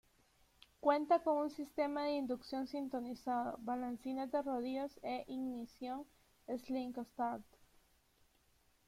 Cuenta 0.79 1.19
con 1.21 1.37
un 1.37 1.49
sistema 1.51 2.05
de 2.05 2.13
inducción 2.15 2.65
sintonizado, 2.65 3.59
balancines 3.61 4.31
de 4.31 4.41
rodillos 4.41 4.99
e 5.03 5.25
ignición 5.27 6.07
Slick 6.57 6.97
Start. 7.11 7.43